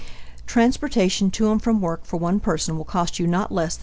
Transportation 0.47 1.29
to 1.29 1.51
and 1.51 1.61
from 1.61 1.79
work 1.79 2.05
for 2.05 2.17
one 2.17 2.39
person 2.39 2.75
will 2.75 2.83
cost 2.85 3.19
not 3.21 3.51
less 3.51 3.75
than 3.75 3.79
$2. 3.79 3.79